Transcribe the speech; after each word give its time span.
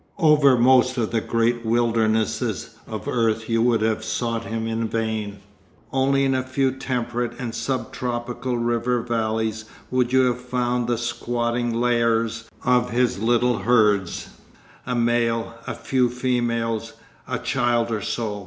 Over 0.17 0.57
most 0.57 0.97
of 0.97 1.11
the 1.11 1.21
great 1.21 1.63
wildernesses 1.63 2.75
of 2.87 3.07
earth 3.07 3.47
you 3.47 3.61
would 3.61 3.81
have 3.83 4.03
sought 4.03 4.45
him 4.45 4.65
in 4.65 4.87
vain; 4.87 5.41
only 5.93 6.25
in 6.25 6.33
a 6.33 6.41
few 6.41 6.71
temperate 6.71 7.33
and 7.37 7.53
sub 7.53 7.93
tropical 7.93 8.57
river 8.57 9.01
valleys 9.03 9.65
would 9.91 10.11
you 10.11 10.21
have 10.21 10.41
found 10.41 10.87
the 10.87 10.97
squatting 10.97 11.71
lairs 11.75 12.49
of 12.65 12.89
his 12.89 13.19
little 13.19 13.59
herds, 13.59 14.29
a 14.87 14.95
male, 14.95 15.53
a 15.67 15.75
few 15.75 16.09
females, 16.09 16.93
a 17.27 17.37
child 17.37 17.91
or 17.91 18.01
so. 18.01 18.39